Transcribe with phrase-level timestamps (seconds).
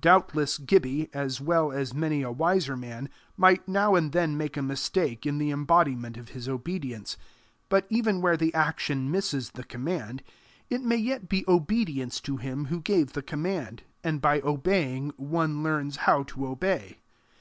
[0.00, 4.62] Doubtless Gibbie, as well as many a wiser man, might now and then make a
[4.62, 7.16] mistake in the embodiment of his obedience,
[7.68, 10.22] but even where the action misses the command,
[10.70, 15.64] it may yet be obedience to him who gave the command, and by obeying, one
[15.64, 17.00] learns how to obey.